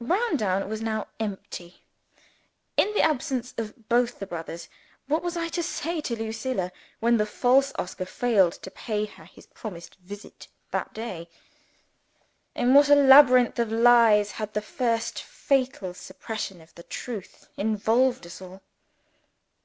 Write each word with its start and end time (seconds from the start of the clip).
Browndown 0.00 0.68
was 0.68 0.80
now 0.82 1.06
empty. 1.20 1.84
In 2.76 2.92
the 2.94 3.02
absence 3.02 3.54
of 3.56 3.88
both 3.88 4.18
the 4.18 4.26
brothers, 4.26 4.68
what 5.06 5.22
was 5.22 5.36
I 5.36 5.48
to 5.50 5.62
say 5.62 6.00
to 6.00 6.16
Lucilla 6.16 6.72
when 6.98 7.16
the 7.16 7.24
false 7.24 7.72
Oscar 7.78 8.04
failed 8.04 8.54
to 8.54 8.72
pay 8.72 9.04
her 9.04 9.24
his 9.24 9.46
promised 9.46 9.94
visit 10.00 10.48
that 10.72 10.92
day? 10.94 11.30
In 12.56 12.74
what 12.74 12.88
a 12.88 12.96
labyrinth 12.96 13.60
of 13.60 13.70
lies 13.70 14.32
had 14.32 14.52
the 14.52 14.62
first 14.62 15.22
fatal 15.22 15.94
suppression 15.94 16.60
of 16.60 16.74
the 16.74 16.82
truth 16.82 17.46
involved 17.56 18.26
us 18.26 18.42
all! 18.42 18.62